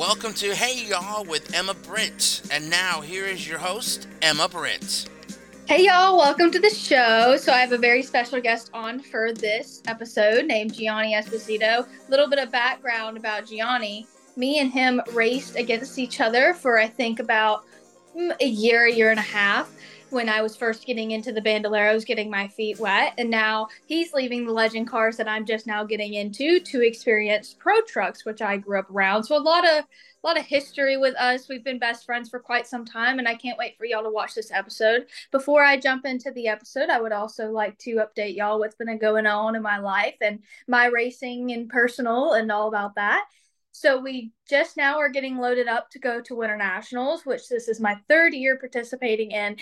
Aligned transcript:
Welcome 0.00 0.32
to 0.36 0.54
Hey 0.54 0.86
Y'all 0.86 1.26
with 1.26 1.54
Emma 1.54 1.74
Britt. 1.74 2.40
And 2.50 2.70
now 2.70 3.02
here 3.02 3.26
is 3.26 3.46
your 3.46 3.58
host, 3.58 4.08
Emma 4.22 4.48
Britt. 4.48 5.06
Hey 5.68 5.84
y'all, 5.84 6.16
welcome 6.16 6.50
to 6.52 6.58
the 6.58 6.70
show. 6.70 7.36
So 7.36 7.52
I 7.52 7.58
have 7.58 7.72
a 7.72 7.76
very 7.76 8.02
special 8.02 8.40
guest 8.40 8.70
on 8.72 9.00
for 9.00 9.34
this 9.34 9.82
episode 9.86 10.46
named 10.46 10.72
Gianni 10.72 11.12
Esposito. 11.12 11.86
A 11.86 12.10
little 12.10 12.30
bit 12.30 12.38
of 12.38 12.50
background 12.50 13.18
about 13.18 13.46
Gianni. 13.46 14.06
Me 14.36 14.60
and 14.60 14.72
him 14.72 15.02
raced 15.12 15.56
against 15.56 15.98
each 15.98 16.18
other 16.22 16.54
for 16.54 16.78
I 16.78 16.86
think 16.86 17.20
about 17.20 17.66
mm, 18.16 18.34
a 18.40 18.46
year, 18.46 18.86
a 18.86 18.90
year 18.90 19.10
and 19.10 19.20
a 19.20 19.22
half 19.22 19.70
when 20.10 20.28
I 20.28 20.42
was 20.42 20.56
first 20.56 20.86
getting 20.86 21.12
into 21.12 21.32
the 21.32 21.40
bandoleros, 21.40 22.06
getting 22.06 22.30
my 22.30 22.48
feet 22.48 22.78
wet. 22.78 23.14
And 23.18 23.30
now 23.30 23.68
he's 23.86 24.12
leaving 24.12 24.46
the 24.46 24.52
legend 24.52 24.88
cars 24.88 25.16
that 25.16 25.28
I'm 25.28 25.44
just 25.44 25.66
now 25.66 25.84
getting 25.84 26.14
into 26.14 26.60
to 26.60 26.86
experience 26.86 27.54
pro 27.58 27.80
trucks, 27.82 28.24
which 28.24 28.42
I 28.42 28.56
grew 28.56 28.78
up 28.78 28.90
around. 28.90 29.24
So 29.24 29.36
a 29.36 29.38
lot 29.38 29.66
of 29.66 29.84
a 30.22 30.26
lot 30.26 30.38
of 30.38 30.44
history 30.44 30.98
with 30.98 31.14
us. 31.16 31.48
We've 31.48 31.64
been 31.64 31.78
best 31.78 32.04
friends 32.04 32.28
for 32.28 32.38
quite 32.38 32.66
some 32.66 32.84
time, 32.84 33.18
and 33.18 33.26
I 33.26 33.34
can't 33.34 33.56
wait 33.56 33.78
for 33.78 33.86
y'all 33.86 34.02
to 34.02 34.10
watch 34.10 34.34
this 34.34 34.52
episode. 34.52 35.06
Before 35.30 35.64
I 35.64 35.78
jump 35.78 36.04
into 36.04 36.30
the 36.30 36.46
episode, 36.48 36.90
I 36.90 37.00
would 37.00 37.12
also 37.12 37.50
like 37.50 37.78
to 37.78 38.04
update 38.06 38.36
y'all 38.36 38.58
what's 38.58 38.74
been 38.74 38.98
going 38.98 39.26
on 39.26 39.56
in 39.56 39.62
my 39.62 39.78
life 39.78 40.16
and 40.20 40.40
my 40.68 40.86
racing 40.86 41.52
and 41.52 41.70
personal 41.70 42.34
and 42.34 42.52
all 42.52 42.68
about 42.68 42.96
that. 42.96 43.24
So 43.72 43.98
we 43.98 44.32
just 44.48 44.76
now 44.76 44.98
are 44.98 45.08
getting 45.08 45.38
loaded 45.38 45.68
up 45.68 45.90
to 45.90 45.98
go 45.98 46.20
to 46.20 46.34
Winter 46.34 46.56
Nationals, 46.56 47.24
which 47.24 47.48
this 47.48 47.68
is 47.68 47.80
my 47.80 47.96
third 48.08 48.34
year 48.34 48.58
participating 48.58 49.30
in. 49.30 49.56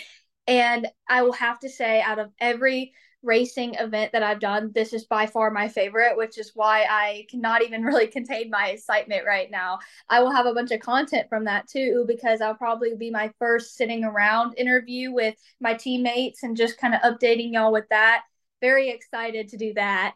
And 0.49 0.87
I 1.07 1.21
will 1.21 1.33
have 1.33 1.59
to 1.59 1.69
say, 1.69 2.01
out 2.01 2.17
of 2.17 2.31
every 2.41 2.91
racing 3.21 3.75
event 3.75 4.13
that 4.13 4.23
I've 4.23 4.39
done, 4.39 4.71
this 4.73 4.93
is 4.93 5.05
by 5.05 5.27
far 5.27 5.51
my 5.51 5.67
favorite, 5.67 6.17
which 6.17 6.39
is 6.39 6.53
why 6.55 6.87
I 6.89 7.27
cannot 7.29 7.61
even 7.61 7.83
really 7.85 8.07
contain 8.07 8.49
my 8.49 8.69
excitement 8.69 9.27
right 9.27 9.51
now. 9.51 9.77
I 10.09 10.21
will 10.21 10.31
have 10.31 10.47
a 10.47 10.53
bunch 10.55 10.71
of 10.71 10.79
content 10.79 11.29
from 11.29 11.45
that 11.45 11.67
too, 11.67 12.03
because 12.07 12.41
I'll 12.41 12.55
probably 12.55 12.95
be 12.95 13.11
my 13.11 13.31
first 13.37 13.77
sitting 13.77 14.03
around 14.03 14.57
interview 14.57 15.13
with 15.13 15.35
my 15.61 15.75
teammates 15.75 16.41
and 16.41 16.57
just 16.57 16.79
kind 16.79 16.95
of 16.95 17.01
updating 17.01 17.53
y'all 17.53 17.71
with 17.71 17.87
that. 17.91 18.23
Very 18.59 18.89
excited 18.89 19.49
to 19.49 19.57
do 19.57 19.75
that. 19.75 20.15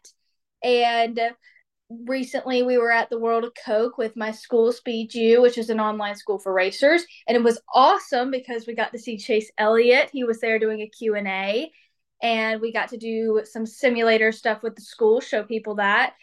And 0.64 1.20
recently 1.90 2.62
we 2.62 2.78
were 2.78 2.90
at 2.90 3.10
the 3.10 3.18
World 3.18 3.44
of 3.44 3.52
Coke 3.64 3.98
with 3.98 4.16
my 4.16 4.30
school 4.30 4.72
Speed 4.72 5.14
U, 5.14 5.42
which 5.42 5.58
is 5.58 5.70
an 5.70 5.80
online 5.80 6.16
school 6.16 6.38
for 6.38 6.52
racers, 6.52 7.04
and 7.28 7.36
it 7.36 7.42
was 7.42 7.60
awesome 7.74 8.30
because 8.30 8.66
we 8.66 8.74
got 8.74 8.92
to 8.92 8.98
see 8.98 9.18
Chase 9.18 9.50
Elliott. 9.58 10.10
He 10.12 10.24
was 10.24 10.40
there 10.40 10.58
doing 10.58 10.80
a 10.80 10.88
Q&A 10.88 11.70
and 12.22 12.60
we 12.60 12.72
got 12.72 12.88
to 12.88 12.96
do 12.96 13.42
some 13.44 13.66
simulator 13.66 14.32
stuff 14.32 14.62
with 14.62 14.76
the 14.76 14.82
school, 14.82 15.20
show 15.20 15.42
people 15.42 15.74
that. 15.76 16.14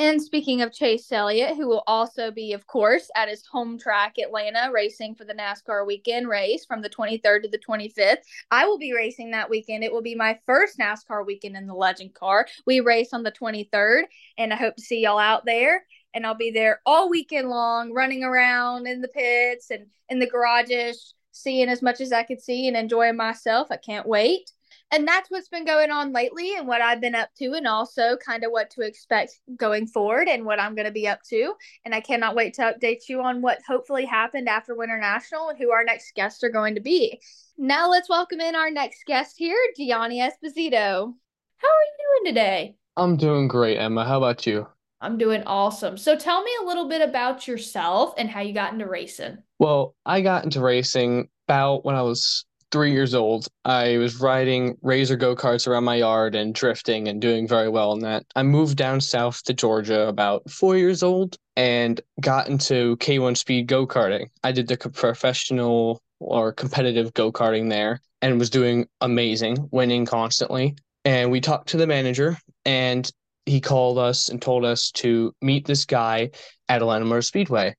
And 0.00 0.22
speaking 0.22 0.62
of 0.62 0.72
Chase 0.72 1.12
Elliott, 1.12 1.58
who 1.58 1.68
will 1.68 1.82
also 1.86 2.30
be, 2.30 2.54
of 2.54 2.66
course, 2.66 3.10
at 3.14 3.28
his 3.28 3.44
home 3.44 3.78
track, 3.78 4.14
Atlanta, 4.16 4.70
racing 4.72 5.14
for 5.14 5.26
the 5.26 5.34
NASCAR 5.34 5.86
weekend 5.86 6.26
race 6.26 6.64
from 6.64 6.80
the 6.80 6.88
23rd 6.88 7.42
to 7.42 7.48
the 7.50 7.58
25th. 7.58 8.22
I 8.50 8.64
will 8.64 8.78
be 8.78 8.94
racing 8.94 9.32
that 9.32 9.50
weekend. 9.50 9.84
It 9.84 9.92
will 9.92 10.00
be 10.00 10.14
my 10.14 10.38
first 10.46 10.78
NASCAR 10.78 11.26
weekend 11.26 11.54
in 11.54 11.66
the 11.66 11.74
Legend 11.74 12.14
car. 12.14 12.46
We 12.64 12.80
race 12.80 13.12
on 13.12 13.24
the 13.24 13.30
23rd, 13.30 14.04
and 14.38 14.54
I 14.54 14.56
hope 14.56 14.76
to 14.76 14.82
see 14.82 15.02
y'all 15.02 15.18
out 15.18 15.44
there. 15.44 15.84
And 16.14 16.26
I'll 16.26 16.34
be 16.34 16.50
there 16.50 16.80
all 16.86 17.10
weekend 17.10 17.50
long, 17.50 17.92
running 17.92 18.24
around 18.24 18.86
in 18.86 19.02
the 19.02 19.08
pits 19.08 19.70
and 19.70 19.84
in 20.08 20.18
the 20.18 20.30
garages, 20.30 21.12
seeing 21.32 21.68
as 21.68 21.82
much 21.82 22.00
as 22.00 22.10
I 22.10 22.22
could 22.22 22.40
see 22.40 22.68
and 22.68 22.76
enjoying 22.76 23.18
myself. 23.18 23.68
I 23.70 23.76
can't 23.76 24.08
wait 24.08 24.50
and 24.90 25.06
that's 25.06 25.30
what's 25.30 25.48
been 25.48 25.64
going 25.64 25.90
on 25.90 26.12
lately 26.12 26.54
and 26.56 26.66
what 26.66 26.80
I've 26.80 27.00
been 27.00 27.14
up 27.14 27.30
to 27.38 27.52
and 27.52 27.66
also 27.66 28.16
kind 28.16 28.44
of 28.44 28.50
what 28.50 28.70
to 28.70 28.82
expect 28.82 29.38
going 29.56 29.86
forward 29.86 30.28
and 30.28 30.44
what 30.44 30.60
I'm 30.60 30.74
going 30.74 30.86
to 30.86 30.92
be 30.92 31.06
up 31.06 31.22
to 31.30 31.54
and 31.84 31.94
I 31.94 32.00
cannot 32.00 32.34
wait 32.34 32.54
to 32.54 32.62
update 32.62 33.08
you 33.08 33.22
on 33.22 33.42
what 33.42 33.60
hopefully 33.66 34.04
happened 34.04 34.48
after 34.48 34.74
Winter 34.74 34.98
National 34.98 35.48
and 35.48 35.58
who 35.58 35.70
our 35.70 35.84
next 35.84 36.14
guests 36.14 36.42
are 36.42 36.50
going 36.50 36.74
to 36.74 36.80
be. 36.80 37.20
Now 37.56 37.90
let's 37.90 38.08
welcome 38.08 38.40
in 38.40 38.54
our 38.54 38.70
next 38.70 39.04
guest 39.06 39.34
here, 39.38 39.58
Gianni 39.76 40.20
Esposito. 40.20 41.14
How 41.56 41.68
are 41.68 41.84
you 41.84 42.22
doing 42.22 42.34
today? 42.34 42.76
I'm 42.96 43.16
doing 43.16 43.48
great, 43.48 43.78
Emma. 43.78 44.04
How 44.04 44.18
about 44.18 44.46
you? 44.46 44.66
I'm 45.00 45.16
doing 45.16 45.42
awesome. 45.44 45.96
So 45.96 46.16
tell 46.16 46.42
me 46.42 46.50
a 46.60 46.66
little 46.66 46.88
bit 46.88 47.00
about 47.00 47.48
yourself 47.48 48.14
and 48.18 48.28
how 48.28 48.40
you 48.40 48.52
got 48.52 48.72
into 48.72 48.86
racing. 48.86 49.38
Well, 49.58 49.94
I 50.04 50.20
got 50.20 50.44
into 50.44 50.60
racing 50.60 51.28
about 51.48 51.84
when 51.84 51.96
I 51.96 52.02
was 52.02 52.44
three 52.70 52.92
years 52.92 53.14
old, 53.14 53.48
I 53.64 53.98
was 53.98 54.20
riding 54.20 54.76
razor 54.82 55.16
go 55.16 55.34
karts 55.34 55.66
around 55.66 55.84
my 55.84 55.96
yard 55.96 56.34
and 56.34 56.54
drifting 56.54 57.08
and 57.08 57.20
doing 57.20 57.48
very 57.48 57.68
well 57.68 57.92
in 57.92 58.00
that. 58.00 58.24
I 58.36 58.42
moved 58.42 58.76
down 58.76 59.00
south 59.00 59.42
to 59.44 59.54
Georgia 59.54 60.08
about 60.08 60.48
four 60.50 60.76
years 60.76 61.02
old 61.02 61.36
and 61.56 62.00
got 62.20 62.48
into 62.48 62.96
K1 62.98 63.36
speed 63.36 63.66
go 63.66 63.86
karting. 63.86 64.28
I 64.44 64.52
did 64.52 64.68
the 64.68 64.76
professional 64.76 66.00
or 66.20 66.52
competitive 66.52 67.12
go 67.14 67.32
karting 67.32 67.70
there 67.70 68.00
and 68.22 68.38
was 68.38 68.50
doing 68.50 68.86
amazing, 69.00 69.68
winning 69.70 70.06
constantly. 70.06 70.76
And 71.04 71.30
we 71.30 71.40
talked 71.40 71.68
to 71.70 71.76
the 71.76 71.86
manager 71.86 72.38
and 72.64 73.10
he 73.46 73.60
called 73.60 73.98
us 73.98 74.28
and 74.28 74.40
told 74.40 74.64
us 74.64 74.90
to 74.92 75.34
meet 75.40 75.66
this 75.66 75.84
guy 75.84 76.30
at 76.68 76.82
Atlanta 76.82 77.04
Motor 77.04 77.22
Speedway. 77.22 77.74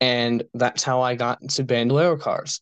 And 0.00 0.44
that's 0.54 0.82
how 0.82 1.02
I 1.02 1.14
got 1.14 1.42
into 1.42 1.64
Bandolero 1.64 2.16
cars. 2.16 2.60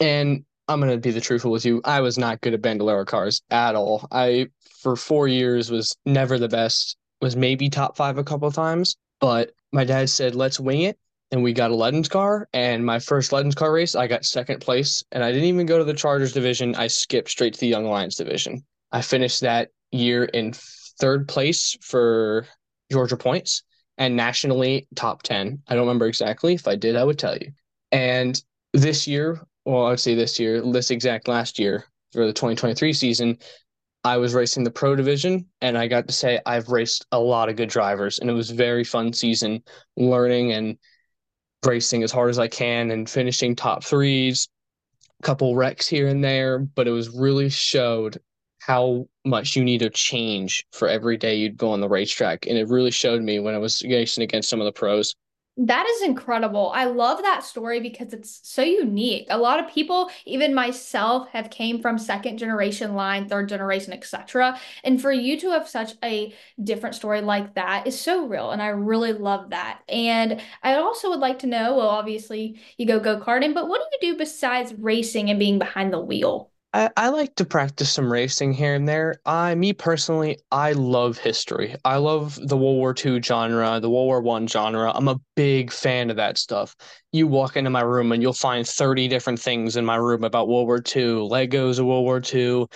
And 0.00 0.44
I'm 0.70 0.78
gonna 0.78 0.98
be 0.98 1.10
the 1.10 1.20
truthful 1.20 1.50
with 1.50 1.64
you. 1.64 1.80
I 1.84 2.00
was 2.00 2.16
not 2.16 2.40
good 2.40 2.54
at 2.54 2.62
bandolero 2.62 3.04
cars 3.04 3.42
at 3.50 3.74
all. 3.74 4.06
I 4.12 4.46
for 4.80 4.94
four 4.94 5.26
years 5.26 5.68
was 5.68 5.96
never 6.06 6.38
the 6.38 6.48
best. 6.48 6.96
Was 7.20 7.34
maybe 7.34 7.68
top 7.68 7.96
five 7.96 8.18
a 8.18 8.24
couple 8.24 8.50
times, 8.52 8.96
but 9.20 9.50
my 9.72 9.84
dad 9.84 10.08
said 10.08 10.36
let's 10.36 10.60
wing 10.60 10.82
it, 10.82 10.96
and 11.32 11.42
we 11.42 11.52
got 11.52 11.72
a 11.72 11.74
Legends 11.74 12.08
car. 12.08 12.48
And 12.52 12.86
my 12.86 13.00
first 13.00 13.32
Legends 13.32 13.56
car 13.56 13.72
race, 13.72 13.96
I 13.96 14.06
got 14.06 14.24
second 14.24 14.60
place, 14.60 15.04
and 15.10 15.24
I 15.24 15.32
didn't 15.32 15.48
even 15.48 15.66
go 15.66 15.76
to 15.76 15.84
the 15.84 15.92
Chargers 15.92 16.32
division. 16.32 16.76
I 16.76 16.86
skipped 16.86 17.30
straight 17.30 17.54
to 17.54 17.60
the 17.60 17.66
Young 17.66 17.84
Lions 17.84 18.14
division. 18.14 18.64
I 18.92 19.02
finished 19.02 19.40
that 19.40 19.70
year 19.90 20.24
in 20.24 20.52
third 21.00 21.26
place 21.26 21.76
for 21.80 22.46
Georgia 22.92 23.16
points 23.16 23.64
and 23.98 24.14
nationally 24.14 24.86
top 24.94 25.24
10. 25.24 25.62
I 25.66 25.74
don't 25.74 25.86
remember 25.86 26.06
exactly. 26.06 26.54
If 26.54 26.68
I 26.68 26.76
did, 26.76 26.94
I 26.94 27.04
would 27.04 27.18
tell 27.18 27.36
you. 27.36 27.50
And 27.90 28.40
this 28.72 29.06
year, 29.06 29.40
well, 29.64 29.86
I'd 29.86 30.00
say 30.00 30.14
this 30.14 30.38
year, 30.38 30.62
this 30.72 30.90
exact 30.90 31.28
last 31.28 31.58
year 31.58 31.84
for 32.12 32.26
the 32.26 32.32
2023 32.32 32.92
season, 32.92 33.38
I 34.02 34.16
was 34.16 34.34
racing 34.34 34.64
the 34.64 34.70
pro 34.70 34.96
division 34.96 35.46
and 35.60 35.76
I 35.76 35.86
got 35.86 36.06
to 36.08 36.14
say 36.14 36.40
I've 36.46 36.68
raced 36.68 37.06
a 37.12 37.20
lot 37.20 37.48
of 37.48 37.56
good 37.56 37.68
drivers 37.68 38.18
and 38.18 38.30
it 38.30 38.34
was 38.34 38.50
very 38.50 38.84
fun 38.84 39.12
season 39.12 39.62
learning 39.96 40.52
and 40.52 40.78
racing 41.64 42.02
as 42.02 42.10
hard 42.10 42.30
as 42.30 42.38
I 42.38 42.48
can 42.48 42.90
and 42.90 43.08
finishing 43.08 43.54
top 43.54 43.84
threes, 43.84 44.48
a 45.20 45.22
couple 45.22 45.54
wrecks 45.54 45.86
here 45.86 46.08
and 46.08 46.24
there, 46.24 46.58
but 46.58 46.88
it 46.88 46.92
was 46.92 47.10
really 47.10 47.50
showed 47.50 48.18
how 48.60 49.06
much 49.24 49.56
you 49.56 49.64
need 49.64 49.78
to 49.78 49.90
change 49.90 50.64
for 50.72 50.88
every 50.88 51.16
day 51.16 51.34
you'd 51.34 51.56
go 51.56 51.72
on 51.72 51.80
the 51.80 51.88
racetrack. 51.88 52.46
And 52.46 52.56
it 52.56 52.68
really 52.68 52.90
showed 52.90 53.22
me 53.22 53.38
when 53.38 53.54
I 53.54 53.58
was 53.58 53.82
racing 53.82 54.24
against 54.24 54.48
some 54.48 54.60
of 54.60 54.64
the 54.64 54.72
pros. 54.72 55.14
That 55.62 55.86
is 55.86 56.02
incredible. 56.08 56.72
I 56.74 56.86
love 56.86 57.20
that 57.20 57.44
story 57.44 57.80
because 57.80 58.14
it's 58.14 58.40
so 58.42 58.62
unique. 58.62 59.26
A 59.28 59.36
lot 59.36 59.62
of 59.62 59.70
people, 59.70 60.10
even 60.24 60.54
myself, 60.54 61.28
have 61.28 61.50
came 61.50 61.82
from 61.82 61.98
second 61.98 62.38
generation 62.38 62.94
line, 62.94 63.28
third 63.28 63.50
generation, 63.50 63.92
etc. 63.92 64.58
And 64.84 65.02
for 65.02 65.12
you 65.12 65.38
to 65.40 65.50
have 65.50 65.68
such 65.68 65.92
a 66.02 66.32
different 66.64 66.94
story 66.94 67.20
like 67.20 67.56
that 67.56 67.86
is 67.86 68.00
so 68.00 68.26
real, 68.26 68.52
and 68.52 68.62
I 68.62 68.68
really 68.68 69.12
love 69.12 69.50
that. 69.50 69.82
And 69.86 70.40
I 70.62 70.76
also 70.76 71.10
would 71.10 71.20
like 71.20 71.40
to 71.40 71.46
know, 71.46 71.76
well, 71.76 71.88
obviously 71.90 72.58
you 72.78 72.86
go 72.86 72.98
go 72.98 73.20
karting, 73.20 73.52
but 73.52 73.68
what 73.68 73.82
do 73.82 74.06
you 74.06 74.12
do 74.12 74.18
besides 74.18 74.72
racing 74.78 75.28
and 75.28 75.38
being 75.38 75.58
behind 75.58 75.92
the 75.92 76.00
wheel? 76.00 76.49
I, 76.72 76.90
I 76.96 77.08
like 77.08 77.34
to 77.36 77.44
practice 77.44 77.90
some 77.90 78.12
racing 78.12 78.52
here 78.52 78.74
and 78.74 78.88
there. 78.88 79.16
I, 79.26 79.54
me 79.56 79.72
personally, 79.72 80.38
I 80.52 80.72
love 80.72 81.18
history. 81.18 81.74
I 81.84 81.96
love 81.96 82.38
the 82.40 82.56
World 82.56 82.76
War 82.76 82.94
II 83.04 83.20
genre, 83.20 83.80
the 83.80 83.90
World 83.90 84.06
War 84.06 84.20
One 84.20 84.46
genre. 84.46 84.92
I'm 84.94 85.08
a 85.08 85.20
big 85.34 85.72
fan 85.72 86.10
of 86.10 86.16
that 86.16 86.38
stuff. 86.38 86.76
You 87.10 87.26
walk 87.26 87.56
into 87.56 87.70
my 87.70 87.80
room 87.80 88.12
and 88.12 88.22
you'll 88.22 88.32
find 88.32 88.66
30 88.66 89.08
different 89.08 89.40
things 89.40 89.76
in 89.76 89.84
my 89.84 89.96
room 89.96 90.22
about 90.22 90.48
World 90.48 90.68
War 90.68 90.76
II, 90.78 91.28
Legos 91.28 91.80
of 91.80 91.86
World 91.86 92.04
War 92.04 92.22
II. 92.32 92.66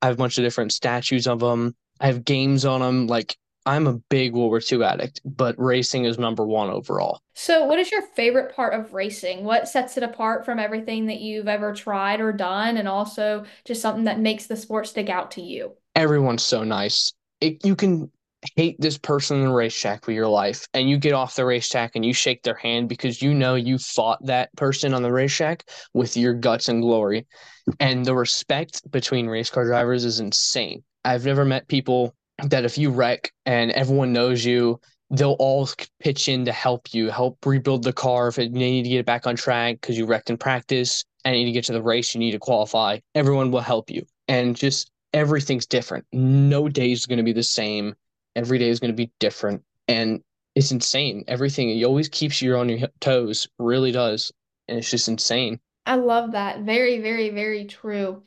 I 0.00 0.06
have 0.06 0.14
a 0.14 0.18
bunch 0.18 0.38
of 0.38 0.44
different 0.44 0.72
statues 0.72 1.26
of 1.26 1.40
them. 1.40 1.74
I 1.98 2.06
have 2.06 2.24
games 2.24 2.64
on 2.64 2.80
them. 2.80 3.08
Like 3.08 3.36
I'm 3.66 3.86
a 3.86 3.94
big 3.94 4.32
World 4.32 4.50
War 4.50 4.60
II 4.70 4.84
addict, 4.84 5.20
but 5.24 5.54
racing 5.58 6.04
is 6.04 6.18
number 6.18 6.46
one 6.46 6.70
overall. 6.70 7.20
So, 7.34 7.66
what 7.66 7.78
is 7.78 7.90
your 7.90 8.02
favorite 8.02 8.54
part 8.54 8.74
of 8.74 8.94
racing? 8.94 9.44
What 9.44 9.68
sets 9.68 9.96
it 9.96 10.02
apart 10.02 10.44
from 10.44 10.58
everything 10.58 11.06
that 11.06 11.20
you've 11.20 11.48
ever 11.48 11.74
tried 11.74 12.20
or 12.20 12.32
done? 12.32 12.76
And 12.76 12.88
also 12.88 13.44
just 13.64 13.82
something 13.82 14.04
that 14.04 14.18
makes 14.18 14.46
the 14.46 14.56
sport 14.56 14.86
stick 14.86 15.08
out 15.08 15.30
to 15.32 15.42
you? 15.42 15.72
Everyone's 15.94 16.42
so 16.42 16.64
nice. 16.64 17.12
It, 17.40 17.64
you 17.64 17.76
can 17.76 18.10
hate 18.56 18.80
this 18.80 18.96
person 18.96 19.38
in 19.38 19.44
the 19.44 19.52
racetrack 19.52 20.04
for 20.04 20.12
your 20.12 20.28
life, 20.28 20.66
and 20.72 20.88
you 20.88 20.96
get 20.96 21.12
off 21.12 21.36
the 21.36 21.44
racetrack 21.44 21.92
and 21.94 22.04
you 22.04 22.14
shake 22.14 22.42
their 22.42 22.54
hand 22.54 22.88
because 22.88 23.20
you 23.20 23.34
know 23.34 23.54
you 23.54 23.76
fought 23.76 24.24
that 24.24 24.54
person 24.56 24.94
on 24.94 25.02
the 25.02 25.12
racetrack 25.12 25.68
with 25.92 26.16
your 26.16 26.32
guts 26.32 26.68
and 26.68 26.80
glory. 26.80 27.26
And 27.78 28.04
the 28.04 28.14
respect 28.14 28.90
between 28.90 29.26
race 29.26 29.50
car 29.50 29.66
drivers 29.66 30.04
is 30.04 30.20
insane. 30.20 30.82
I've 31.04 31.24
never 31.24 31.44
met 31.44 31.68
people 31.68 32.14
that 32.48 32.64
if 32.64 32.78
you 32.78 32.90
wreck 32.90 33.32
and 33.50 33.72
everyone 33.72 34.12
knows 34.12 34.44
you 34.44 34.80
they'll 35.10 35.36
all 35.40 35.68
pitch 35.98 36.28
in 36.28 36.44
to 36.44 36.52
help 36.52 36.94
you, 36.94 37.10
help 37.10 37.44
rebuild 37.44 37.82
the 37.82 37.92
car 37.92 38.28
if 38.28 38.38
it, 38.38 38.52
you 38.52 38.58
need 38.58 38.84
to 38.84 38.88
get 38.88 39.00
it 39.00 39.06
back 39.06 39.26
on 39.26 39.34
track 39.34 39.80
because 39.80 39.98
you 39.98 40.06
wrecked 40.06 40.30
in 40.30 40.38
practice 40.38 41.04
and 41.24 41.34
you 41.34 41.42
need 41.42 41.50
to 41.50 41.52
get 41.52 41.64
to 41.64 41.72
the 41.72 41.82
race, 41.82 42.14
you 42.14 42.20
need 42.20 42.30
to 42.30 42.38
qualify. 42.38 42.96
Everyone 43.16 43.50
will 43.50 43.60
help 43.60 43.90
you. 43.90 44.06
And 44.28 44.54
just 44.54 44.92
everything's 45.12 45.66
different. 45.66 46.06
No 46.12 46.68
day 46.68 46.92
is 46.92 47.06
going 47.06 47.16
to 47.16 47.24
be 47.24 47.32
the 47.32 47.42
same. 47.42 47.94
Every 48.36 48.56
day 48.56 48.68
is 48.68 48.78
going 48.78 48.92
to 48.92 48.96
be 48.96 49.10
different. 49.18 49.62
And 49.88 50.22
it's 50.54 50.70
insane. 50.70 51.24
Everything, 51.26 51.76
it 51.76 51.84
always 51.84 52.08
keeps 52.08 52.40
you 52.40 52.56
on 52.56 52.68
your 52.68 52.88
toes, 53.00 53.48
really 53.58 53.90
does. 53.90 54.30
And 54.68 54.78
it's 54.78 54.90
just 54.90 55.08
insane. 55.08 55.58
I 55.86 55.96
love 55.96 56.32
that. 56.32 56.60
Very, 56.60 57.00
very, 57.00 57.30
very 57.30 57.64
true. 57.64 58.22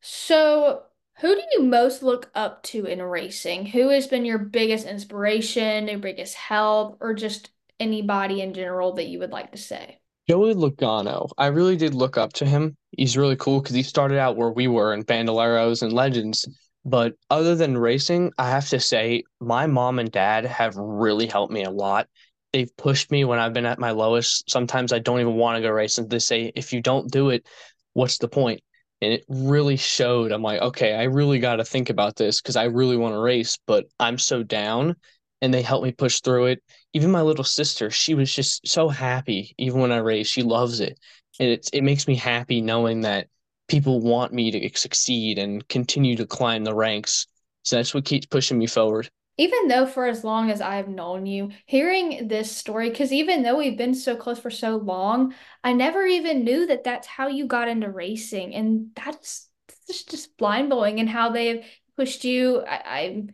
So, 0.00 0.84
who 1.20 1.34
do 1.34 1.42
you 1.52 1.62
most 1.62 2.02
look 2.02 2.30
up 2.34 2.62
to 2.64 2.86
in 2.86 3.02
racing? 3.02 3.66
Who 3.66 3.90
has 3.90 4.06
been 4.06 4.24
your 4.24 4.38
biggest 4.38 4.86
inspiration, 4.86 5.88
your 5.88 5.98
biggest 5.98 6.34
help, 6.34 6.98
or 7.00 7.14
just 7.14 7.50
anybody 7.78 8.40
in 8.40 8.54
general 8.54 8.94
that 8.94 9.08
you 9.08 9.18
would 9.18 9.30
like 9.30 9.52
to 9.52 9.58
say? 9.58 10.00
Joey 10.28 10.54
Logano. 10.54 11.30
I 11.36 11.46
really 11.46 11.76
did 11.76 11.94
look 11.94 12.16
up 12.16 12.32
to 12.34 12.46
him. 12.46 12.76
He's 12.92 13.16
really 13.16 13.36
cool 13.36 13.60
because 13.60 13.74
he 13.74 13.82
started 13.82 14.18
out 14.18 14.36
where 14.36 14.50
we 14.50 14.68
were 14.68 14.94
in 14.94 15.04
Bandoleros 15.04 15.82
and 15.82 15.92
Legends. 15.92 16.48
But 16.84 17.14
other 17.30 17.54
than 17.54 17.76
racing, 17.78 18.32
I 18.38 18.50
have 18.50 18.68
to 18.70 18.80
say 18.80 19.24
my 19.40 19.66
mom 19.66 19.98
and 19.98 20.10
dad 20.10 20.44
have 20.46 20.76
really 20.76 21.26
helped 21.26 21.52
me 21.52 21.64
a 21.64 21.70
lot. 21.70 22.08
They've 22.52 22.74
pushed 22.76 23.10
me 23.10 23.24
when 23.24 23.38
I've 23.38 23.52
been 23.52 23.66
at 23.66 23.78
my 23.78 23.92
lowest. 23.92 24.50
Sometimes 24.50 24.92
I 24.92 24.98
don't 24.98 25.20
even 25.20 25.34
want 25.34 25.56
to 25.56 25.62
go 25.62 25.70
racing. 25.70 26.08
They 26.08 26.18
say, 26.18 26.52
if 26.54 26.72
you 26.72 26.80
don't 26.80 27.10
do 27.10 27.30
it, 27.30 27.46
what's 27.92 28.18
the 28.18 28.28
point? 28.28 28.62
And 29.02 29.12
it 29.12 29.24
really 29.28 29.76
showed. 29.76 30.30
I'm 30.30 30.42
like, 30.42 30.62
okay, 30.62 30.94
I 30.94 31.02
really 31.04 31.40
got 31.40 31.56
to 31.56 31.64
think 31.64 31.90
about 31.90 32.14
this 32.14 32.40
because 32.40 32.54
I 32.54 32.64
really 32.64 32.96
want 32.96 33.14
to 33.14 33.18
race, 33.18 33.58
but 33.66 33.86
I'm 33.98 34.16
so 34.16 34.44
down. 34.44 34.94
And 35.40 35.52
they 35.52 35.60
helped 35.60 35.84
me 35.84 35.90
push 35.90 36.20
through 36.20 36.46
it. 36.46 36.62
Even 36.92 37.10
my 37.10 37.20
little 37.20 37.42
sister, 37.42 37.90
she 37.90 38.14
was 38.14 38.32
just 38.32 38.66
so 38.66 38.88
happy. 38.88 39.56
Even 39.58 39.80
when 39.80 39.90
I 39.90 39.96
race, 39.96 40.28
she 40.28 40.44
loves 40.44 40.78
it. 40.78 41.00
And 41.40 41.50
it's, 41.50 41.68
it 41.70 41.82
makes 41.82 42.06
me 42.06 42.14
happy 42.14 42.60
knowing 42.60 43.00
that 43.00 43.26
people 43.66 44.00
want 44.00 44.32
me 44.32 44.52
to 44.52 44.78
succeed 44.78 45.36
and 45.38 45.66
continue 45.66 46.14
to 46.16 46.26
climb 46.26 46.62
the 46.62 46.74
ranks. 46.74 47.26
So 47.64 47.76
that's 47.76 47.92
what 47.92 48.04
keeps 48.04 48.26
pushing 48.26 48.58
me 48.58 48.68
forward. 48.68 49.10
Even 49.38 49.68
though 49.68 49.86
for 49.86 50.06
as 50.06 50.24
long 50.24 50.50
as 50.50 50.60
I've 50.60 50.88
known 50.88 51.26
you, 51.26 51.50
hearing 51.66 52.28
this 52.28 52.54
story, 52.54 52.90
because 52.90 53.12
even 53.12 53.42
though 53.42 53.56
we've 53.56 53.78
been 53.78 53.94
so 53.94 54.14
close 54.14 54.38
for 54.38 54.50
so 54.50 54.76
long, 54.76 55.34
I 55.64 55.72
never 55.72 56.04
even 56.04 56.44
knew 56.44 56.66
that 56.66 56.84
that's 56.84 57.06
how 57.06 57.28
you 57.28 57.46
got 57.46 57.68
into 57.68 57.90
racing. 57.90 58.54
And 58.54 58.90
that's, 58.94 59.48
that's 59.86 60.04
just 60.04 60.36
blind 60.36 60.70
blowing 60.70 61.00
and 61.00 61.08
how 61.08 61.30
they've 61.30 61.64
pushed 61.96 62.24
you. 62.24 62.60
I, 62.60 62.82
I 62.84 63.24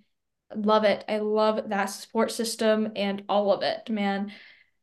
love 0.54 0.84
it. 0.84 1.04
I 1.08 1.18
love 1.18 1.68
that 1.68 1.86
support 1.86 2.30
system 2.30 2.92
and 2.94 3.24
all 3.28 3.52
of 3.52 3.62
it, 3.62 3.90
man. 3.90 4.32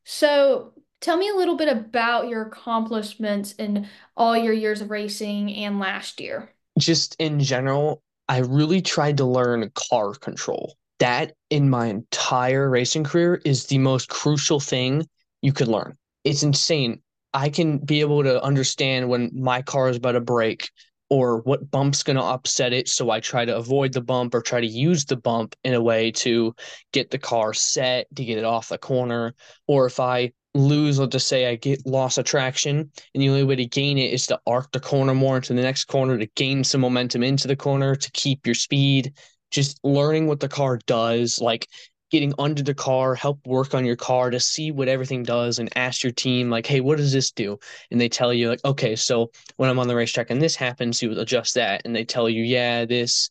So 0.03 0.73
Tell 1.05 1.17
me 1.17 1.29
a 1.29 1.35
little 1.35 1.55
bit 1.55 1.69
about 1.69 2.29
your 2.29 2.41
accomplishments 2.41 3.51
in 3.53 3.87
all 4.17 4.35
your 4.35 4.53
years 4.53 4.81
of 4.81 4.89
racing 4.89 5.53
and 5.53 5.79
last 5.79 6.19
year. 6.19 6.49
Just 6.79 7.15
in 7.19 7.39
general, 7.39 8.01
I 8.27 8.39
really 8.39 8.81
tried 8.81 9.17
to 9.17 9.25
learn 9.25 9.71
car 9.75 10.13
control. 10.13 10.77
That 10.99 11.33
in 11.49 11.69
my 11.69 11.87
entire 11.87 12.69
racing 12.69 13.03
career 13.03 13.41
is 13.43 13.65
the 13.65 13.77
most 13.77 14.09
crucial 14.09 14.59
thing 14.59 15.07
you 15.41 15.53
could 15.53 15.67
learn. 15.67 15.97
It's 16.23 16.43
insane. 16.43 17.01
I 17.33 17.49
can 17.49 17.79
be 17.79 17.99
able 17.99 18.23
to 18.23 18.41
understand 18.41 19.09
when 19.09 19.29
my 19.33 19.61
car 19.61 19.89
is 19.89 19.97
about 19.97 20.13
to 20.13 20.21
break 20.21 20.69
or 21.09 21.41
what 21.41 21.69
bump's 21.69 22.01
going 22.01 22.15
to 22.15 22.23
upset 22.23 22.73
it. 22.73 22.87
So 22.87 23.09
I 23.09 23.19
try 23.19 23.45
to 23.45 23.55
avoid 23.55 23.93
the 23.93 24.01
bump 24.01 24.33
or 24.33 24.41
try 24.41 24.61
to 24.61 24.67
use 24.67 25.05
the 25.05 25.17
bump 25.17 25.55
in 25.63 25.73
a 25.73 25.81
way 25.81 26.11
to 26.11 26.55
get 26.93 27.11
the 27.11 27.19
car 27.19 27.53
set, 27.53 28.07
to 28.15 28.25
get 28.25 28.37
it 28.37 28.45
off 28.45 28.69
the 28.69 28.77
corner. 28.77 29.35
Or 29.67 29.85
if 29.85 29.99
I 29.99 30.31
lose, 30.55 30.97
let's 30.97 31.11
just 31.11 31.27
say 31.27 31.47
I 31.47 31.55
get 31.55 31.85
loss 31.85 32.17
of 32.17 32.25
traction, 32.25 32.77
and 33.13 33.21
the 33.21 33.29
only 33.29 33.43
way 33.43 33.57
to 33.57 33.65
gain 33.65 33.97
it 33.97 34.13
is 34.13 34.25
to 34.27 34.39
arc 34.47 34.71
the 34.71 34.79
corner 34.79 35.13
more 35.13 35.35
into 35.35 35.53
the 35.53 35.61
next 35.61 35.85
corner 35.85 36.17
to 36.17 36.25
gain 36.35 36.63
some 36.63 36.81
momentum 36.81 37.21
into 37.21 37.47
the 37.47 37.57
corner 37.57 37.95
to 37.95 38.11
keep 38.11 38.45
your 38.47 38.55
speed. 38.55 39.13
Just 39.51 39.79
learning 39.83 40.27
what 40.27 40.39
the 40.39 40.49
car 40.49 40.79
does, 40.85 41.39
like 41.39 41.67
getting 42.11 42.33
under 42.37 42.61
the 42.61 42.73
car, 42.73 43.15
help 43.15 43.45
work 43.45 43.73
on 43.73 43.85
your 43.85 43.95
car 43.95 44.29
to 44.29 44.39
see 44.39 44.71
what 44.71 44.87
everything 44.87 45.23
does 45.23 45.59
and 45.59 45.69
ask 45.75 46.03
your 46.03 46.13
team, 46.13 46.49
like, 46.49 46.65
hey, 46.65 46.81
what 46.81 46.97
does 46.97 47.11
this 47.11 47.31
do? 47.31 47.57
And 47.91 47.99
they 47.99 48.09
tell 48.09 48.33
you, 48.33 48.49
like, 48.49 48.63
okay, 48.63 48.95
so 48.95 49.31
when 49.57 49.69
I'm 49.69 49.79
on 49.79 49.87
the 49.87 49.95
racetrack 49.95 50.29
and 50.29 50.41
this 50.41 50.55
happens, 50.55 51.01
you 51.01 51.19
adjust 51.19 51.55
that. 51.55 51.81
And 51.85 51.95
they 51.95 52.05
tell 52.05 52.29
you, 52.29 52.43
yeah, 52.43 52.85
this. 52.85 53.29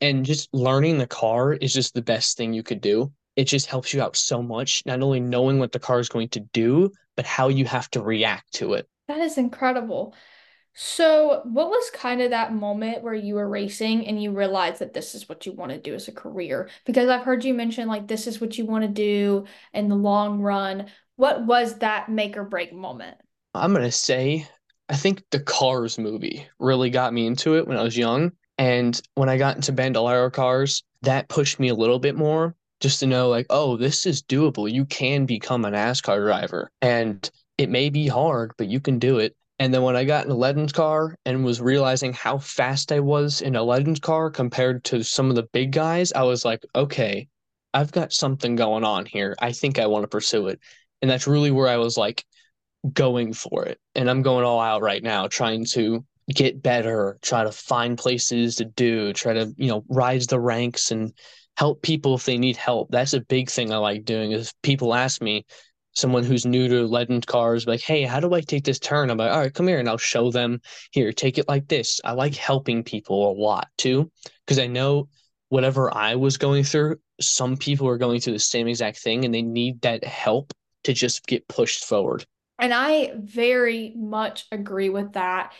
And 0.00 0.24
just 0.24 0.52
learning 0.54 0.98
the 0.98 1.06
car 1.06 1.54
is 1.54 1.72
just 1.72 1.94
the 1.94 2.02
best 2.02 2.36
thing 2.36 2.52
you 2.52 2.62
could 2.62 2.80
do 2.80 3.12
it 3.36 3.44
just 3.44 3.66
helps 3.66 3.94
you 3.94 4.02
out 4.02 4.16
so 4.16 4.42
much, 4.42 4.82
not 4.86 5.02
only 5.02 5.20
knowing 5.20 5.58
what 5.58 5.72
the 5.72 5.78
car 5.78 6.00
is 6.00 6.08
going 6.08 6.28
to 6.30 6.40
do, 6.40 6.90
but 7.16 7.24
how 7.24 7.48
you 7.48 7.64
have 7.64 7.88
to 7.90 8.02
react 8.02 8.52
to 8.52 8.74
it. 8.74 8.88
That 9.08 9.20
is 9.20 9.38
incredible. 9.38 10.14
So, 10.72 11.42
what 11.44 11.68
was 11.68 11.90
kind 11.90 12.22
of 12.22 12.30
that 12.30 12.54
moment 12.54 13.02
where 13.02 13.14
you 13.14 13.34
were 13.34 13.48
racing 13.48 14.06
and 14.06 14.22
you 14.22 14.30
realized 14.30 14.78
that 14.78 14.94
this 14.94 15.14
is 15.14 15.28
what 15.28 15.44
you 15.44 15.52
want 15.52 15.72
to 15.72 15.78
do 15.78 15.94
as 15.94 16.08
a 16.08 16.12
career? 16.12 16.68
Because 16.86 17.08
I've 17.08 17.24
heard 17.24 17.44
you 17.44 17.54
mention 17.54 17.88
like 17.88 18.06
this 18.06 18.26
is 18.26 18.40
what 18.40 18.56
you 18.56 18.64
want 18.64 18.84
to 18.84 18.88
do 18.88 19.44
in 19.72 19.88
the 19.88 19.96
long 19.96 20.40
run. 20.40 20.86
What 21.16 21.44
was 21.44 21.78
that 21.78 22.08
make 22.08 22.36
or 22.36 22.44
break 22.44 22.72
moment? 22.72 23.16
I'm 23.52 23.72
going 23.72 23.84
to 23.84 23.92
say, 23.92 24.46
I 24.88 24.96
think 24.96 25.22
the 25.30 25.40
Cars 25.40 25.98
movie 25.98 26.46
really 26.58 26.90
got 26.90 27.12
me 27.12 27.26
into 27.26 27.56
it 27.56 27.66
when 27.66 27.76
I 27.76 27.82
was 27.82 27.96
young. 27.96 28.32
And 28.56 29.00
when 29.16 29.28
I 29.28 29.38
got 29.38 29.56
into 29.56 29.72
Bandolero 29.72 30.30
cars, 30.30 30.82
that 31.02 31.28
pushed 31.28 31.58
me 31.58 31.68
a 31.68 31.74
little 31.74 31.98
bit 31.98 32.16
more 32.16 32.54
just 32.80 33.00
to 33.00 33.06
know 33.06 33.28
like 33.28 33.46
oh 33.50 33.76
this 33.76 34.06
is 34.06 34.22
doable 34.22 34.70
you 34.70 34.84
can 34.86 35.26
become 35.26 35.64
a 35.64 35.70
nascar 35.70 36.18
driver 36.18 36.70
and 36.82 37.30
it 37.58 37.68
may 37.68 37.90
be 37.90 38.08
hard 38.08 38.52
but 38.56 38.68
you 38.68 38.80
can 38.80 38.98
do 38.98 39.18
it 39.18 39.36
and 39.60 39.72
then 39.72 39.82
when 39.82 39.94
i 39.94 40.04
got 40.04 40.24
in 40.24 40.32
a 40.32 40.34
legends 40.34 40.72
car 40.72 41.14
and 41.24 41.44
was 41.44 41.60
realizing 41.60 42.12
how 42.12 42.36
fast 42.38 42.90
i 42.90 42.98
was 42.98 43.42
in 43.42 43.54
a 43.54 43.62
legends 43.62 44.00
car 44.00 44.28
compared 44.28 44.82
to 44.82 45.04
some 45.04 45.30
of 45.30 45.36
the 45.36 45.48
big 45.52 45.70
guys 45.70 46.12
i 46.12 46.22
was 46.22 46.44
like 46.44 46.64
okay 46.74 47.28
i've 47.72 47.92
got 47.92 48.12
something 48.12 48.56
going 48.56 48.82
on 48.82 49.06
here. 49.06 49.36
I 49.38 49.52
think 49.52 49.78
i 49.78 49.86
want 49.86 50.02
to 50.02 50.08
pursue 50.08 50.48
it. 50.48 50.58
And 51.02 51.10
that's 51.10 51.28
really 51.28 51.52
where 51.52 51.68
i 51.68 51.76
was 51.76 51.96
like 51.96 52.24
going 52.92 53.32
for 53.32 53.64
it. 53.66 53.78
And 53.94 54.10
i'm 54.10 54.22
going 54.22 54.44
all 54.44 54.60
out 54.60 54.82
right 54.82 55.02
now 55.02 55.28
trying 55.28 55.64
to 55.66 56.04
get 56.34 56.62
better 56.62 57.18
try 57.22 57.44
to 57.44 57.52
find 57.52 57.98
places 57.98 58.56
to 58.56 58.64
do 58.64 59.12
try 59.12 59.32
to 59.32 59.52
you 59.56 59.66
know 59.66 59.84
rise 59.88 60.28
the 60.28 60.38
ranks 60.38 60.92
and 60.92 61.12
help 61.56 61.82
people 61.82 62.14
if 62.14 62.24
they 62.24 62.38
need 62.38 62.56
help. 62.56 62.90
That's 62.90 63.12
a 63.12 63.20
big 63.20 63.50
thing 63.50 63.72
I 63.72 63.76
like 63.76 64.04
doing 64.04 64.32
is 64.32 64.54
people 64.62 64.94
ask 64.94 65.20
me, 65.20 65.44
someone 65.92 66.24
who's 66.24 66.46
new 66.46 66.68
to 66.68 66.86
legend 66.86 67.26
cars, 67.26 67.66
like, 67.66 67.80
hey, 67.80 68.02
how 68.02 68.20
do 68.20 68.32
I 68.34 68.40
take 68.40 68.64
this 68.64 68.78
turn? 68.78 69.10
I'm 69.10 69.18
like, 69.18 69.32
all 69.32 69.40
right, 69.40 69.52
come 69.52 69.68
here 69.68 69.78
and 69.78 69.88
I'll 69.88 69.98
show 69.98 70.30
them 70.30 70.60
here, 70.92 71.12
take 71.12 71.38
it 71.38 71.48
like 71.48 71.68
this. 71.68 72.00
I 72.04 72.12
like 72.12 72.34
helping 72.34 72.82
people 72.82 73.30
a 73.30 73.34
lot 73.34 73.68
too, 73.76 74.10
because 74.46 74.58
I 74.58 74.66
know 74.66 75.08
whatever 75.48 75.92
I 75.92 76.14
was 76.14 76.36
going 76.36 76.64
through, 76.64 76.96
some 77.20 77.56
people 77.56 77.88
are 77.88 77.98
going 77.98 78.20
through 78.20 78.34
the 78.34 78.38
same 78.38 78.68
exact 78.68 78.98
thing 78.98 79.24
and 79.24 79.34
they 79.34 79.42
need 79.42 79.82
that 79.82 80.04
help 80.04 80.52
to 80.84 80.92
just 80.92 81.26
get 81.26 81.48
pushed 81.48 81.84
forward. 81.84 82.24
And 82.58 82.72
I 82.72 83.12
very 83.16 83.92
much 83.96 84.46
agree 84.52 84.90
with 84.90 85.14
that. 85.14 85.52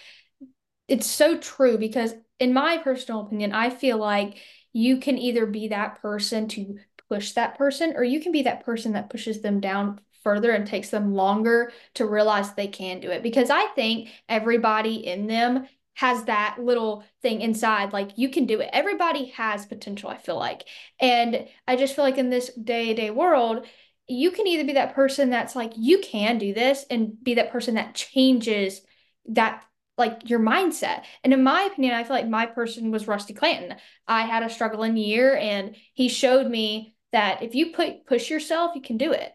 It's 0.87 1.07
so 1.07 1.39
true 1.39 1.79
because, 1.79 2.15
in 2.39 2.53
my 2.53 2.79
personal 2.79 3.23
opinion, 3.23 3.53
I 3.53 3.71
feel 3.71 3.99
like 3.99 4.39
you 4.73 4.99
can 4.99 5.19
either 5.19 5.47
be 5.47 5.69
that 5.69 6.01
person 6.01 6.49
to 6.49 6.79
push 7.09 7.33
that 7.33 7.59
person 7.59 7.95
or 7.97 8.05
you 8.05 8.21
can 8.21 8.33
be 8.33 8.43
that 8.43 8.65
person 8.65 8.93
that 8.93 9.11
pushes 9.11 9.41
them 9.41 9.61
down 9.61 10.01
further 10.23 10.51
and 10.51 10.67
takes 10.67 10.91
them 10.91 11.15
longer 11.15 11.73
to 11.95 12.07
realize 12.07 12.53
they 12.53 12.67
can 12.67 13.01
do 13.01 13.11
it 13.11 13.23
because 13.23 13.51
i 13.51 13.67
think 13.75 14.09
everybody 14.29 15.07
in 15.07 15.27
them 15.27 15.67
has 15.95 16.25
that 16.25 16.57
little 16.59 17.05
thing 17.23 17.41
inside 17.41 17.93
like 17.93 18.17
you 18.17 18.29
can 18.29 18.47
do 18.47 18.61
it 18.61 18.71
everybody 18.73 19.27
has 19.27 19.67
potential 19.67 20.09
i 20.09 20.17
feel 20.17 20.37
like 20.37 20.67
and 21.01 21.47
i 21.67 21.77
just 21.77 21.95
feel 21.95 22.05
like 22.05 22.19
in 22.19 22.31
this 22.31 22.51
day-to-day 22.55 23.11
world 23.11 23.67
you 24.09 24.33
can 24.33 24.47
either 24.47 24.65
be 24.65 24.73
that 24.73 24.95
person 24.95 25.31
that's 25.31 25.55
like 25.55 25.73
you 25.77 26.01
can 26.01 26.39
do 26.39 26.53
this 26.53 26.85
and 26.91 27.23
be 27.23 27.35
that 27.35 27.53
person 27.53 27.75
that 27.75 27.95
changes 27.95 28.81
that 29.27 29.63
like 30.01 30.29
your 30.29 30.41
mindset. 30.41 31.05
And 31.23 31.33
in 31.33 31.45
my 31.45 31.63
opinion, 31.63 31.95
I 31.95 32.03
feel 32.03 32.17
like 32.17 32.29
my 32.29 32.47
person 32.47 32.91
was 32.91 33.07
Rusty 33.07 33.35
Clanton. 33.35 33.77
I 34.09 34.23
had 34.23 34.43
a 34.43 34.51
struggling 34.51 34.97
year 34.97 35.37
and 35.37 35.77
he 35.93 36.09
showed 36.09 36.51
me 36.51 36.97
that 37.13 37.43
if 37.43 37.55
you 37.55 37.73
put 37.73 38.07
push 38.07 38.31
yourself, 38.31 38.75
you 38.75 38.83
can 38.83 38.97
do 38.97 39.13
it. 39.13 39.33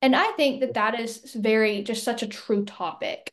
And 0.00 0.14
I 0.14 0.32
think 0.32 0.60
that 0.60 0.74
that 0.74 0.98
is 0.98 1.34
very 1.34 1.82
just 1.82 2.04
such 2.04 2.22
a 2.22 2.28
true 2.28 2.64
topic. 2.64 3.32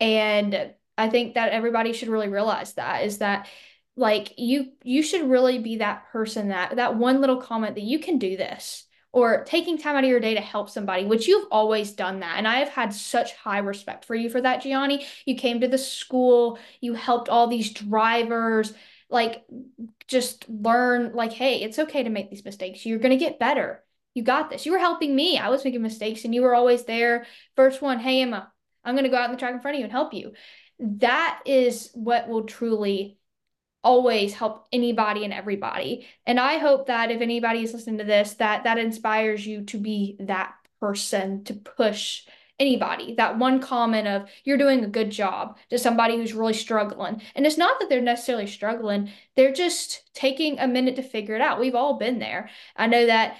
And 0.00 0.72
I 0.96 1.08
think 1.10 1.34
that 1.34 1.52
everybody 1.52 1.92
should 1.92 2.08
really 2.08 2.28
realize 2.28 2.74
that 2.74 3.04
is 3.04 3.18
that 3.18 3.48
like 3.96 4.34
you 4.38 4.72
you 4.82 5.02
should 5.02 5.28
really 5.28 5.58
be 5.58 5.76
that 5.78 6.08
person 6.12 6.48
that 6.48 6.76
that 6.76 6.96
one 6.96 7.20
little 7.20 7.40
comment 7.40 7.74
that 7.74 7.82
you 7.82 7.98
can 7.98 8.18
do 8.18 8.36
this 8.36 8.86
or 9.16 9.44
taking 9.44 9.78
time 9.78 9.96
out 9.96 10.04
of 10.04 10.10
your 10.10 10.20
day 10.20 10.34
to 10.34 10.42
help 10.42 10.68
somebody, 10.68 11.06
which 11.06 11.26
you've 11.26 11.48
always 11.50 11.92
done 11.92 12.20
that. 12.20 12.36
And 12.36 12.46
I 12.46 12.56
have 12.58 12.68
had 12.68 12.92
such 12.92 13.32
high 13.34 13.60
respect 13.60 14.04
for 14.04 14.14
you 14.14 14.28
for 14.28 14.42
that, 14.42 14.60
Gianni. 14.60 15.06
You 15.24 15.36
came 15.36 15.62
to 15.62 15.68
the 15.68 15.78
school, 15.78 16.58
you 16.82 16.92
helped 16.92 17.30
all 17.30 17.46
these 17.46 17.72
drivers, 17.72 18.74
like 19.08 19.46
just 20.06 20.46
learn, 20.50 21.14
like, 21.14 21.32
hey, 21.32 21.62
it's 21.62 21.78
okay 21.78 22.02
to 22.02 22.10
make 22.10 22.28
these 22.28 22.44
mistakes. 22.44 22.84
You're 22.84 22.98
going 22.98 23.18
to 23.18 23.24
get 23.24 23.38
better. 23.38 23.82
You 24.16 24.22
got 24.22 24.48
this. 24.48 24.64
You 24.64 24.72
were 24.72 24.78
helping 24.78 25.14
me. 25.14 25.36
I 25.36 25.50
was 25.50 25.62
making 25.62 25.82
mistakes 25.82 26.24
and 26.24 26.34
you 26.34 26.40
were 26.40 26.54
always 26.54 26.84
there. 26.84 27.26
First 27.54 27.82
one, 27.82 27.98
hey, 27.98 28.22
Emma, 28.22 28.50
I'm 28.82 28.94
going 28.94 29.04
to 29.04 29.10
go 29.10 29.16
out 29.18 29.26
in 29.26 29.32
the 29.32 29.36
track 29.36 29.52
in 29.52 29.60
front 29.60 29.74
of 29.74 29.78
you 29.78 29.84
and 29.84 29.92
help 29.92 30.14
you. 30.14 30.32
That 30.78 31.42
is 31.44 31.90
what 31.92 32.26
will 32.26 32.44
truly 32.44 33.18
always 33.84 34.32
help 34.32 34.68
anybody 34.72 35.24
and 35.24 35.34
everybody. 35.34 36.06
And 36.24 36.40
I 36.40 36.56
hope 36.56 36.86
that 36.86 37.10
if 37.10 37.20
anybody 37.20 37.62
is 37.62 37.74
listening 37.74 37.98
to 37.98 38.04
this, 38.04 38.32
that 38.34 38.64
that 38.64 38.78
inspires 38.78 39.46
you 39.46 39.64
to 39.66 39.78
be 39.78 40.16
that 40.20 40.54
person 40.80 41.44
to 41.44 41.52
push 41.52 42.22
anybody 42.58 43.14
that 43.16 43.38
one 43.38 43.60
comment 43.60 44.08
of 44.08 44.30
you're 44.44 44.56
doing 44.56 44.82
a 44.82 44.88
good 44.88 45.10
job 45.10 45.58
to 45.68 45.78
somebody 45.78 46.16
who's 46.16 46.32
really 46.32 46.54
struggling 46.54 47.20
and 47.34 47.44
it's 47.44 47.58
not 47.58 47.78
that 47.78 47.90
they're 47.90 48.00
necessarily 48.00 48.46
struggling 48.46 49.10
they're 49.34 49.52
just 49.52 50.10
taking 50.14 50.58
a 50.58 50.66
minute 50.66 50.96
to 50.96 51.02
figure 51.02 51.34
it 51.34 51.42
out 51.42 51.60
we've 51.60 51.74
all 51.74 51.98
been 51.98 52.18
there 52.18 52.48
i 52.74 52.86
know 52.86 53.04
that 53.04 53.36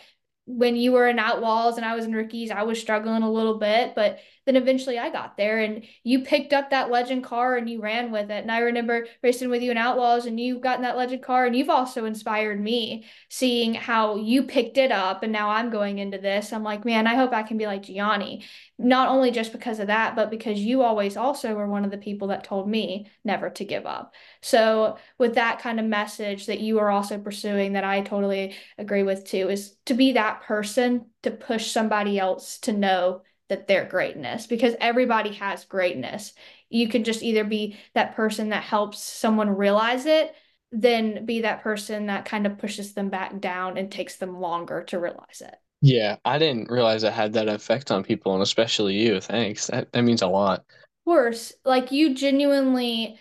when 0.46 0.76
you 0.76 0.92
were 0.92 1.08
in 1.08 1.18
outlaws 1.18 1.76
and 1.76 1.84
I 1.84 1.96
was 1.96 2.04
in 2.04 2.14
rookies, 2.14 2.52
I 2.52 2.62
was 2.62 2.80
struggling 2.80 3.22
a 3.24 3.30
little 3.30 3.58
bit, 3.58 3.94
but 3.96 4.20
then 4.46 4.54
eventually 4.54 4.96
I 4.96 5.10
got 5.10 5.36
there 5.36 5.58
and 5.58 5.84
you 6.04 6.20
picked 6.20 6.52
up 6.52 6.70
that 6.70 6.88
legend 6.88 7.24
car 7.24 7.56
and 7.56 7.68
you 7.68 7.82
ran 7.82 8.12
with 8.12 8.30
it. 8.30 8.42
And 8.42 8.52
I 8.52 8.60
remember 8.60 9.08
racing 9.24 9.50
with 9.50 9.60
you 9.60 9.72
in 9.72 9.76
outlaws 9.76 10.24
and 10.24 10.38
you 10.38 10.60
got 10.60 10.76
in 10.76 10.82
that 10.82 10.96
legend 10.96 11.24
car 11.24 11.46
and 11.46 11.56
you've 11.56 11.68
also 11.68 12.04
inspired 12.04 12.60
me 12.60 13.06
seeing 13.28 13.74
how 13.74 14.14
you 14.14 14.44
picked 14.44 14.78
it 14.78 14.92
up 14.92 15.24
and 15.24 15.32
now 15.32 15.50
I'm 15.50 15.70
going 15.70 15.98
into 15.98 16.18
this. 16.18 16.52
I'm 16.52 16.62
like, 16.62 16.84
man, 16.84 17.08
I 17.08 17.16
hope 17.16 17.32
I 17.32 17.42
can 17.42 17.58
be 17.58 17.66
like 17.66 17.82
Gianni. 17.82 18.44
Not 18.78 19.08
only 19.08 19.30
just 19.30 19.52
because 19.52 19.78
of 19.78 19.86
that, 19.86 20.14
but 20.14 20.30
because 20.30 20.58
you 20.58 20.82
always 20.82 21.16
also 21.16 21.54
were 21.54 21.66
one 21.66 21.84
of 21.84 21.90
the 21.90 21.96
people 21.96 22.28
that 22.28 22.44
told 22.44 22.68
me 22.68 23.10
never 23.24 23.48
to 23.50 23.64
give 23.64 23.86
up. 23.86 24.14
So 24.42 24.98
with 25.18 25.36
that 25.36 25.60
kind 25.60 25.80
of 25.80 25.86
message 25.86 26.46
that 26.46 26.60
you 26.60 26.78
are 26.80 26.90
also 26.90 27.18
pursuing 27.18 27.72
that 27.72 27.84
I 27.84 28.02
totally 28.02 28.54
agree 28.76 29.02
with 29.02 29.24
too 29.24 29.48
is 29.48 29.76
to 29.86 29.94
be 29.94 30.12
that 30.12 30.42
person 30.42 31.06
to 31.22 31.30
push 31.30 31.70
somebody 31.70 32.18
else 32.18 32.58
to 32.60 32.72
know 32.72 33.22
that 33.48 33.66
their 33.66 33.84
greatness 33.84 34.46
because 34.46 34.74
everybody 34.80 35.32
has 35.34 35.64
greatness. 35.64 36.34
You 36.68 36.88
can 36.88 37.04
just 37.04 37.22
either 37.22 37.44
be 37.44 37.76
that 37.94 38.14
person 38.14 38.50
that 38.50 38.64
helps 38.64 39.02
someone 39.02 39.50
realize 39.56 40.04
it, 40.04 40.34
then 40.72 41.24
be 41.24 41.42
that 41.42 41.62
person 41.62 42.06
that 42.06 42.24
kind 42.24 42.46
of 42.46 42.58
pushes 42.58 42.92
them 42.92 43.08
back 43.08 43.40
down 43.40 43.78
and 43.78 43.90
takes 43.90 44.16
them 44.16 44.40
longer 44.40 44.82
to 44.84 44.98
realize 44.98 45.40
it. 45.40 45.54
Yeah, 45.82 46.16
I 46.24 46.38
didn't 46.38 46.70
realize 46.70 47.04
it 47.04 47.12
had 47.12 47.34
that 47.34 47.48
effect 47.48 47.90
on 47.90 48.02
people 48.02 48.34
and 48.34 48.42
especially 48.42 48.94
you. 48.94 49.20
Thanks. 49.20 49.66
That 49.68 49.92
that 49.92 50.02
means 50.02 50.22
a 50.22 50.26
lot. 50.26 50.60
Of 50.60 51.04
course, 51.04 51.52
like 51.64 51.92
you 51.92 52.14
genuinely 52.14 53.18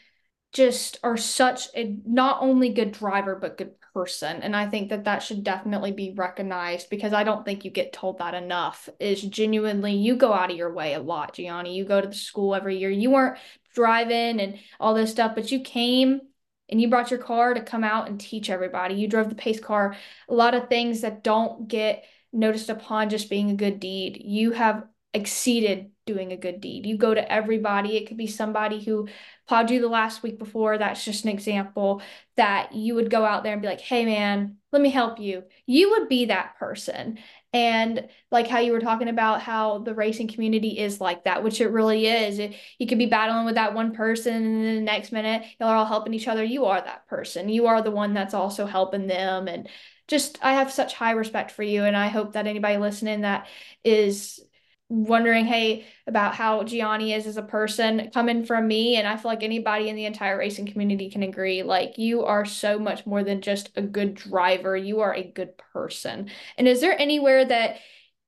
just 0.55 0.97
are 1.03 1.17
such 1.17 1.67
a 1.75 1.97
not 2.05 2.41
only 2.41 2.69
good 2.69 2.93
driver 2.93 3.35
but 3.35 3.57
good 3.57 3.73
person 3.93 4.41
and 4.41 4.55
i 4.55 4.65
think 4.65 4.89
that 4.89 5.03
that 5.03 5.21
should 5.21 5.43
definitely 5.43 5.91
be 5.91 6.13
recognized 6.15 6.89
because 6.89 7.11
i 7.11 7.25
don't 7.25 7.43
think 7.43 7.65
you 7.65 7.71
get 7.71 7.91
told 7.91 8.17
that 8.17 8.33
enough 8.33 8.87
is 8.99 9.21
genuinely 9.21 9.93
you 9.93 10.15
go 10.15 10.31
out 10.31 10.49
of 10.49 10.55
your 10.55 10.73
way 10.73 10.93
a 10.93 10.99
lot 10.99 11.33
gianni 11.33 11.75
you 11.75 11.83
go 11.83 11.99
to 11.99 12.07
the 12.07 12.13
school 12.13 12.55
every 12.55 12.77
year 12.77 12.89
you 12.89 13.11
weren't 13.11 13.37
driving 13.73 14.39
and 14.39 14.57
all 14.79 14.93
this 14.93 15.11
stuff 15.11 15.35
but 15.35 15.51
you 15.51 15.59
came 15.59 16.21
and 16.69 16.81
you 16.81 16.89
brought 16.89 17.11
your 17.11 17.19
car 17.19 17.53
to 17.53 17.61
come 17.61 17.83
out 17.83 18.07
and 18.07 18.19
teach 18.19 18.49
everybody 18.49 18.95
you 18.95 19.09
drove 19.09 19.27
the 19.27 19.35
pace 19.35 19.59
car 19.59 19.95
a 20.29 20.33
lot 20.33 20.53
of 20.55 20.69
things 20.69 21.01
that 21.01 21.21
don't 21.21 21.67
get 21.67 22.05
noticed 22.35 22.69
upon 22.69 23.09
just 23.09 23.29
being 23.29 23.49
a 23.49 23.55
good 23.55 23.79
deed 23.79 24.21
you 24.23 24.51
have 24.51 24.83
exceeded 25.15 25.91
doing 26.05 26.31
a 26.31 26.37
good 26.37 26.61
deed. 26.61 26.85
You 26.85 26.97
go 26.97 27.13
to 27.13 27.31
everybody. 27.31 27.97
It 27.97 28.07
could 28.07 28.17
be 28.17 28.27
somebody 28.27 28.83
who 28.83 29.07
plowed 29.47 29.71
you 29.71 29.81
the 29.81 29.87
last 29.87 30.21
week 30.21 30.37
before. 30.37 30.77
That's 30.77 31.03
just 31.03 31.23
an 31.23 31.31
example 31.31 32.01
that 32.37 32.75
you 32.75 32.95
would 32.95 33.09
go 33.09 33.25
out 33.25 33.43
there 33.43 33.53
and 33.53 33.61
be 33.61 33.67
like, 33.67 33.81
hey, 33.81 34.05
man, 34.05 34.57
let 34.71 34.81
me 34.81 34.89
help 34.89 35.19
you. 35.19 35.43
You 35.65 35.91
would 35.91 36.09
be 36.09 36.25
that 36.25 36.57
person. 36.59 37.17
And 37.53 38.07
like 38.29 38.47
how 38.47 38.59
you 38.59 38.73
were 38.73 38.81
talking 38.81 39.07
about 39.07 39.41
how 39.41 39.79
the 39.79 39.95
racing 39.95 40.27
community 40.27 40.77
is 40.77 40.99
like 40.99 41.23
that, 41.23 41.43
which 41.43 41.61
it 41.61 41.71
really 41.71 42.05
is. 42.05 42.37
It, 42.37 42.53
you 42.77 42.85
could 42.85 42.97
be 42.97 43.05
battling 43.05 43.45
with 43.45 43.55
that 43.55 43.73
one 43.73 43.93
person, 43.93 44.35
and 44.35 44.65
then 44.65 44.75
the 44.75 44.81
next 44.81 45.13
minute, 45.13 45.43
y'all 45.59 45.69
are 45.69 45.77
all 45.77 45.85
helping 45.85 46.13
each 46.13 46.27
other. 46.27 46.43
You 46.43 46.65
are 46.65 46.81
that 46.81 47.07
person. 47.07 47.47
You 47.47 47.67
are 47.67 47.81
the 47.81 47.91
one 47.91 48.13
that's 48.13 48.33
also 48.33 48.65
helping 48.65 49.07
them. 49.07 49.47
And 49.47 49.69
just, 50.07 50.37
I 50.41 50.53
have 50.53 50.71
such 50.71 50.93
high 50.93 51.11
respect 51.11 51.51
for 51.51 51.63
you. 51.63 51.83
And 51.83 51.95
I 51.95 52.07
hope 52.07 52.33
that 52.33 52.47
anybody 52.47 52.77
listening 52.77 53.21
that 53.21 53.47
is 53.83 54.39
wondering, 54.87 55.45
hey, 55.45 55.85
about 56.05 56.35
how 56.35 56.63
Gianni 56.63 57.13
is 57.13 57.25
as 57.25 57.37
a 57.37 57.41
person 57.41 58.11
coming 58.13 58.45
from 58.45 58.67
me. 58.67 58.97
And 58.97 59.07
I 59.07 59.17
feel 59.17 59.31
like 59.31 59.43
anybody 59.43 59.89
in 59.89 59.95
the 59.95 60.05
entire 60.05 60.37
racing 60.37 60.67
community 60.67 61.09
can 61.09 61.23
agree. 61.23 61.63
Like, 61.63 61.97
you 61.97 62.23
are 62.23 62.45
so 62.45 62.77
much 62.77 63.05
more 63.05 63.23
than 63.23 63.41
just 63.41 63.71
a 63.75 63.81
good 63.81 64.13
driver, 64.13 64.77
you 64.77 64.99
are 64.99 65.13
a 65.13 65.23
good 65.23 65.57
person. 65.57 66.29
And 66.57 66.67
is 66.67 66.81
there 66.81 66.99
anywhere 66.99 67.45
that 67.45 67.77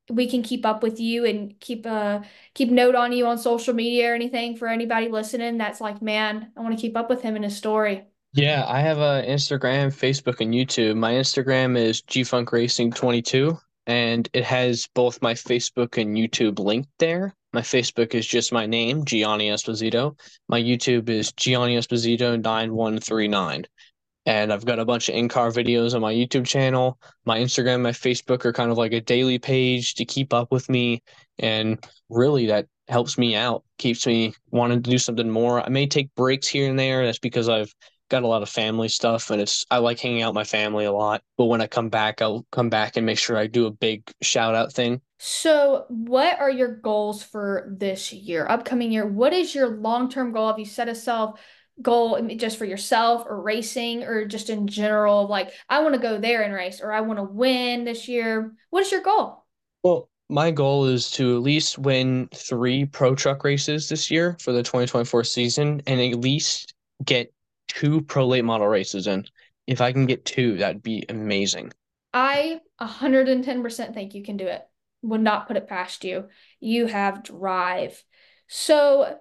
we 0.10 0.30
can 0.30 0.42
keep 0.42 0.66
up 0.66 0.84
with 0.84 1.00
you 1.00 1.26
and 1.26 1.60
keep 1.60 1.86
a 1.86 2.24
keep 2.54 2.70
note 2.70 2.96
on 2.96 3.12
you 3.12 3.28
on 3.28 3.38
social 3.38 3.74
media 3.74 4.12
or 4.12 4.16
anything 4.16 4.56
for 4.56 4.68
anybody 4.68 5.10
listening 5.10 5.58
that's 5.58 5.82
like 5.82 6.02
man 6.02 6.50
i 6.56 6.62
want 6.62 6.74
to 6.74 6.82
keep 6.82 6.96
up 6.96 7.10
with 7.10 7.22
him 7.22 7.36
and 7.36 7.44
his 7.44 7.58
story 7.58 8.06
yeah 8.38 8.64
i 8.68 8.80
have 8.80 9.00
a 9.00 9.26
instagram 9.28 9.88
facebook 9.88 10.40
and 10.40 10.54
youtube 10.54 10.96
my 10.96 11.12
instagram 11.12 11.78
is 11.78 12.02
gfunk 12.04 12.52
racing 12.54 12.92
22 12.92 13.58
and 13.88 14.28
it 14.34 14.44
has 14.44 14.88
both 14.94 15.22
my 15.22 15.34
Facebook 15.34 16.00
and 16.00 16.16
YouTube 16.16 16.60
linked 16.60 16.90
there. 17.00 17.34
My 17.54 17.62
Facebook 17.62 18.14
is 18.14 18.28
just 18.28 18.52
my 18.52 18.66
name, 18.66 19.06
Gianni 19.06 19.50
Esposito. 19.50 20.20
My 20.50 20.62
YouTube 20.62 21.08
is 21.08 21.32
Gianni 21.32 21.78
Esposito 21.78 22.40
9139. 22.40 23.66
And 24.26 24.52
I've 24.52 24.66
got 24.66 24.80
a 24.80 24.86
bunch 24.86 25.08
of 25.08 25.16
in 25.16 25.30
car 25.30 25.52
videos 25.52 25.96
on 25.96 26.02
my 26.02 26.14
YouTube 26.14 26.46
channel. 26.46 27.00
My 27.26 27.40
Instagram, 27.40 27.82
my 27.82 27.92
Facebook 27.92 28.44
are 28.44 28.52
kind 28.52 28.70
of 28.70 28.78
like 28.78 28.92
a 28.92 29.00
daily 29.00 29.40
page 29.40 29.96
to 29.96 30.06
keep 30.06 30.34
up 30.34 30.52
with 30.52 30.70
me. 30.70 31.02
And 31.40 31.80
really, 32.10 32.48
that 32.48 32.68
helps 32.90 33.18
me 33.18 33.38
out, 33.38 33.64
keeps 33.78 34.06
me 34.06 34.34
wanting 34.52 34.84
to 34.84 34.90
do 34.90 34.98
something 34.98 35.30
more. 35.30 35.66
I 35.66 35.70
may 35.70 35.88
take 35.88 36.14
breaks 36.16 36.48
here 36.50 36.70
and 36.70 36.78
there. 36.78 37.06
That's 37.06 37.20
because 37.20 37.48
I've 37.48 37.74
got 38.10 38.24
a 38.24 38.28
lot 38.28 38.42
of 38.42 38.50
family 38.50 38.90
stuff 38.90 39.30
and 39.32 39.42
it's 39.42 39.66
I 39.70 39.78
like 39.80 40.00
hanging 40.00 40.22
out 40.22 40.30
with 40.30 40.36
my 40.36 40.44
family 40.44 40.86
a 40.86 40.92
lot. 40.92 41.22
But 41.38 41.46
when 41.46 41.62
I 41.62 41.68
come 41.68 41.90
back, 41.90 42.22
I'll 42.22 42.46
come 42.52 42.70
back 42.70 42.98
and 42.98 43.06
make 43.06 43.20
sure 43.20 43.38
I 43.38 43.48
do 43.48 43.66
a 43.66 43.72
big 43.72 44.10
shout 44.22 44.56
out 44.56 44.74
thing. 44.74 45.02
So, 45.20 45.86
what 45.90 46.40
are 46.40 46.50
your 46.50 46.76
goals 46.76 47.24
for 47.24 47.74
this 47.76 48.14
year, 48.14 48.46
upcoming 48.48 48.92
year? 48.92 49.06
What 49.06 49.34
is 49.34 49.56
your 49.56 49.68
long 49.68 50.10
term 50.10 50.32
goal? 50.32 50.48
Have 50.48 50.60
you 50.60 50.66
set 50.66 50.90
a 50.90 50.96
self 50.96 51.40
goal 51.82 52.22
just 52.36 52.58
for 52.58 52.66
yourself 52.66 53.26
or 53.28 53.42
racing 53.42 54.04
or 54.04 54.26
just 54.26 54.50
in 54.50 54.68
general? 54.68 55.28
Like, 55.28 55.52
I 55.70 55.82
want 55.82 55.96
to 55.96 56.02
go 56.02 56.20
there 56.20 56.44
and 56.44 56.54
race 56.54 56.82
or 56.82 56.92
I 56.92 57.02
want 57.02 57.18
to 57.18 57.24
win 57.24 57.84
this 57.84 58.08
year. 58.08 58.54
What 58.70 58.84
is 58.84 58.92
your 58.92 59.02
goal? 59.02 59.46
Well, 59.84 60.10
my 60.30 60.52
goal 60.52 60.86
is 60.86 61.10
to 61.12 61.38
at 61.38 61.42
least 61.42 61.80
win 61.80 62.30
three 62.36 62.86
pro 62.86 63.16
truck 63.16 63.44
races 63.44 63.90
this 63.90 64.12
year 64.12 64.38
for 64.40 64.52
the 64.52 64.62
2024 64.62 65.24
season 65.24 65.82
and 65.88 66.02
at 66.02 66.20
least 66.20 66.76
get 67.06 67.34
two 67.68 68.02
pro 68.02 68.28
late 68.28 68.46
model 68.46 68.68
races 68.68 69.08
in. 69.08 69.26
If 69.68 69.82
I 69.82 69.92
can 69.92 70.06
get 70.06 70.26
two, 70.26 70.58
that'd 70.58 70.82
be 70.82 71.06
amazing. 71.10 71.74
I 72.14 72.62
110% 72.82 73.94
think 73.94 74.16
you 74.16 74.24
can 74.24 74.38
do 74.38 74.48
it. 74.48 74.64
Would 75.04 75.22
not 75.22 75.48
put 75.48 75.58
it 75.58 75.68
past 75.68 76.04
you. 76.04 76.28
You 76.60 76.88
have 76.88 77.24
drive. 77.24 78.02
So, 78.48 79.20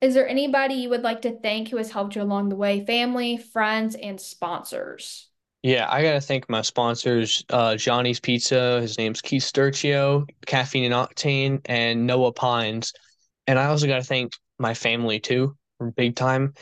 is 0.00 0.14
there 0.14 0.28
anybody 0.28 0.74
you 0.74 0.88
would 0.90 1.02
like 1.02 1.22
to 1.22 1.38
thank 1.38 1.68
who 1.68 1.76
has 1.76 1.90
helped 1.90 2.16
you 2.16 2.22
along 2.22 2.48
the 2.48 2.56
way? 2.56 2.86
Family, 2.86 3.36
friends, 3.36 3.94
and 3.94 4.18
sponsors? 4.18 5.28
Yeah, 5.62 5.86
I 5.90 6.02
gotta 6.02 6.22
thank 6.22 6.48
my 6.48 6.62
sponsors, 6.62 7.44
uh, 7.50 7.76
Johnny's 7.76 8.20
Pizza. 8.20 8.80
His 8.80 8.96
name's 8.96 9.20
Keith 9.20 9.42
Sturcio, 9.42 10.26
Caffeine 10.46 10.90
and 10.90 10.94
Octane, 10.94 11.60
and 11.66 12.06
Noah 12.06 12.32
Pines. 12.32 12.94
And 13.46 13.58
I 13.58 13.66
also 13.66 13.86
gotta 13.86 14.04
thank 14.04 14.32
my 14.58 14.72
family 14.72 15.20
too, 15.20 15.56
big 15.96 16.16
time 16.16 16.54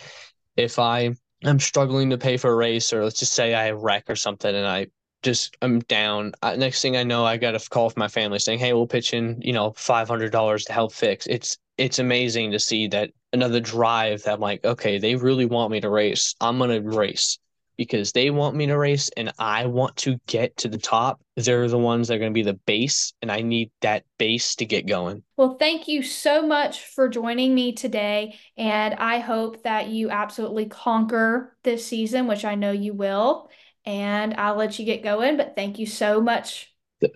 if 0.58 0.78
I 0.78 1.14
am 1.44 1.60
struggling 1.60 2.10
to 2.10 2.18
pay 2.18 2.36
for 2.36 2.50
a 2.50 2.56
race, 2.56 2.92
or 2.92 3.04
let's 3.04 3.20
just 3.20 3.32
say 3.32 3.54
I 3.54 3.70
wreck 3.70 4.10
or 4.10 4.16
something, 4.16 4.54
and 4.54 4.66
I 4.66 4.88
just 5.22 5.56
I'm 5.62 5.80
down. 5.80 6.32
Uh, 6.42 6.56
next 6.56 6.82
thing 6.82 6.96
I 6.96 7.04
know, 7.04 7.24
I 7.24 7.36
got 7.36 7.54
a 7.54 7.68
call 7.70 7.90
from 7.90 8.00
my 8.00 8.08
family 8.08 8.38
saying, 8.38 8.58
"Hey, 8.58 8.72
we'll 8.72 8.86
pitch 8.86 9.14
in, 9.14 9.40
you 9.40 9.52
know, 9.52 9.72
five 9.76 10.08
hundred 10.08 10.32
dollars 10.32 10.64
to 10.66 10.72
help 10.72 10.92
fix." 10.92 11.26
It's 11.26 11.56
it's 11.78 11.98
amazing 11.98 12.50
to 12.52 12.58
see 12.58 12.88
that 12.88 13.10
another 13.32 13.60
drive 13.60 14.22
that 14.24 14.34
I'm 14.34 14.40
like, 14.40 14.64
okay, 14.64 14.98
they 14.98 15.14
really 15.14 15.46
want 15.46 15.70
me 15.70 15.80
to 15.80 15.90
race. 15.90 16.34
I'm 16.40 16.58
gonna 16.58 16.80
race 16.80 17.38
because 17.78 18.12
they 18.12 18.28
want 18.28 18.56
me 18.56 18.66
to 18.66 18.76
race 18.76 19.08
and 19.16 19.32
I 19.38 19.64
want 19.64 19.96
to 19.98 20.18
get 20.26 20.54
to 20.58 20.68
the 20.68 20.76
top. 20.76 21.20
They're 21.36 21.68
the 21.68 21.78
ones 21.78 22.08
that 22.08 22.14
are 22.14 22.18
going 22.18 22.32
to 22.32 22.34
be 22.34 22.42
the 22.42 22.54
base, 22.54 23.14
and 23.22 23.32
I 23.32 23.40
need 23.40 23.70
that 23.80 24.04
base 24.18 24.56
to 24.56 24.66
get 24.66 24.86
going. 24.86 25.22
Well, 25.36 25.56
thank 25.56 25.88
you 25.88 26.02
so 26.02 26.46
much 26.46 26.84
for 26.84 27.08
joining 27.08 27.54
me 27.54 27.72
today. 27.72 28.36
And 28.56 28.94
I 28.94 29.20
hope 29.20 29.62
that 29.62 29.88
you 29.88 30.10
absolutely 30.10 30.66
conquer 30.66 31.56
this 31.62 31.86
season, 31.86 32.26
which 32.26 32.44
I 32.44 32.56
know 32.56 32.72
you 32.72 32.92
will. 32.92 33.48
And 33.86 34.34
I'll 34.34 34.56
let 34.56 34.78
you 34.78 34.84
get 34.84 35.02
going, 35.02 35.36
but 35.36 35.54
thank 35.54 35.78
you 35.78 35.86
so 35.86 36.20
much 36.20 36.74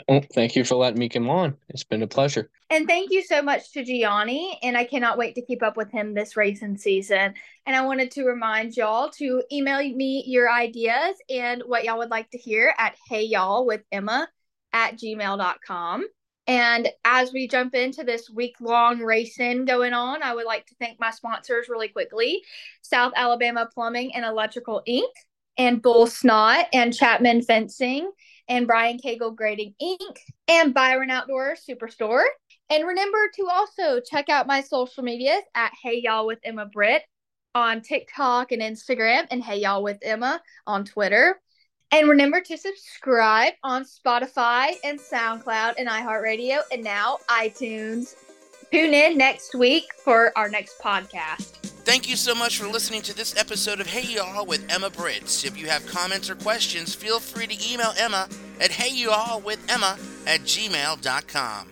Oh, 0.09 0.21
thank 0.33 0.55
you 0.55 0.65
for 0.65 0.77
letting 0.77 0.99
me 0.99 1.09
come 1.09 1.29
on. 1.29 1.57
It's 1.69 1.85
been 1.85 2.03
a 2.03 2.07
pleasure. 2.07 2.51
And 2.71 2.87
thank 2.87 3.11
you 3.11 3.23
so 3.23 3.43
much 3.43 3.73
to 3.73 3.85
Gianni. 3.85 4.59
And 4.63 4.77
I 4.77 4.85
cannot 4.85 5.19
wait 5.19 5.35
to 5.35 5.43
keep 5.43 5.63
up 5.63 5.77
with 5.77 5.91
him 5.91 6.15
this 6.15 6.37
racing 6.37 6.77
season. 6.77 7.35
And 7.67 7.77
I 7.77 7.85
wanted 7.85 8.11
to 8.13 8.25
remind 8.25 8.77
y'all 8.77 9.11
to 9.19 9.43
email 9.53 9.79
me 9.79 10.25
your 10.27 10.51
ideas 10.51 11.17
and 11.29 11.63
what 11.67 11.85
y'all 11.85 11.99
would 11.99 12.11
like 12.11 12.31
to 12.31 12.39
hear 12.39 12.75
at 12.79 12.97
Hey 13.09 13.25
Y'all 13.25 13.67
with 13.67 13.83
Emma 13.91 14.29
at 14.73 14.97
gmail.com. 14.97 16.07
And 16.47 16.89
as 17.05 17.33
we 17.33 17.47
jump 17.47 17.75
into 17.75 18.03
this 18.03 18.29
week 18.29 18.57
long 18.61 19.01
racing 19.01 19.65
going 19.65 19.93
on, 19.93 20.23
I 20.23 20.35
would 20.35 20.47
like 20.47 20.67
to 20.67 20.75
thank 20.81 20.99
my 20.99 21.11
sponsors 21.11 21.69
really 21.69 21.89
quickly 21.89 22.43
South 22.83 23.13
Alabama 23.15 23.69
Plumbing 23.73 24.15
and 24.15 24.25
Electrical 24.25 24.83
Inc., 24.89 25.03
and 25.59 25.83
Bull 25.83 26.07
Snot, 26.07 26.67
and 26.73 26.95
Chapman 26.95 27.43
Fencing, 27.43 28.11
and 28.53 28.67
Brian 28.67 28.99
Cagle 28.99 29.35
Grading 29.35 29.75
Inc., 29.83 30.19
and 30.47 30.75
Byron 30.75 31.11
Outdoor 31.11 31.55
Superstore. 31.55 32.25
And 32.69 32.87
remember 32.87 33.31
to 33.37 33.49
also 33.51 33.99
check 33.99 34.29
out 34.29 34.47
my 34.47 34.61
social 34.61 35.03
medias 35.03 35.43
at 35.55 35.73
Hey 35.83 36.03
Y'all 36.05 36.27
with 36.27 36.39
Emma 36.45 36.67
Britt 36.67 37.03
on 37.55 37.81
TikTok 37.81 38.53
and 38.53 38.61
Instagram, 38.61 39.27
and 39.31 39.43
Hey 39.43 39.61
Y'all 39.61 39.83
with 39.83 39.97
Emma 40.03 40.43
on 40.67 40.85
Twitter. 40.85 41.41
And 41.93 42.11
remember 42.11 42.43
to 42.43 42.59
subscribe 42.59 43.55
on 43.63 43.85
Spotify 43.85 44.75
and 44.85 45.01
SoundCloud 45.01 45.75
and 45.79 45.89
iHeartRadio 45.89 46.61
and 46.71 46.85
now 46.85 47.19
iTunes. 47.31 48.15
Tune 48.71 48.93
in 48.93 49.17
next 49.17 49.55
week 49.55 49.85
for 50.05 50.31
our 50.37 50.51
next 50.51 50.79
podcast. 50.79 51.72
Thank 51.85 52.09
you 52.09 52.15
so 52.15 52.33
much 52.35 52.59
for 52.59 52.69
listening 52.69 53.03
to 53.03 53.17
this 53.17 53.37
episode 53.37 53.81
of 53.81 53.89
Hey 53.89 54.15
Y'all 54.15 54.47
with 54.47 54.65
Emma 54.71 54.89
Britt's. 54.89 55.45
If 55.45 55.59
you 55.59 55.67
have 55.67 55.85
comments 55.87 56.31
or 56.31 56.37
questions, 56.37 56.95
feel 56.95 57.19
free 57.19 57.49
to 57.49 57.73
email 57.73 57.93
Emma 57.99 58.29
at 58.61 58.71
heyyallwithemma 58.71 59.99
at 60.27 60.41
gmail.com. 60.43 61.69